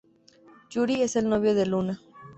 [0.71, 2.01] Yuri es el novio de Luna.